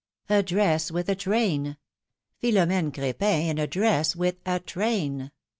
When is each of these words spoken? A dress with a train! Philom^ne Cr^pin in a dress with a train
A 0.29 0.41
dress 0.41 0.89
with 0.89 1.09
a 1.09 1.15
train! 1.15 1.77
Philom^ne 2.41 2.91
Cr^pin 2.91 3.21
in 3.49 3.59
a 3.59 3.67
dress 3.67 4.15
with 4.15 4.37
a 4.47 4.59
train 4.59 5.31